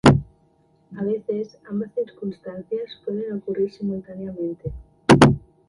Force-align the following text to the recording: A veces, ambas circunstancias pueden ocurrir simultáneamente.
A 0.95 1.03
veces, 1.03 1.59
ambas 1.69 1.91
circunstancias 1.93 2.99
pueden 3.05 3.37
ocurrir 3.37 3.71
simultáneamente. 3.71 4.71